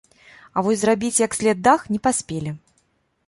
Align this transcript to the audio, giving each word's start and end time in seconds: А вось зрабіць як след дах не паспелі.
А 0.55 0.63
вось 0.67 0.79
зрабіць 0.83 1.19
як 1.25 1.37
след 1.39 1.61
дах 1.69 1.85
не 1.97 1.99
паспелі. 2.07 2.55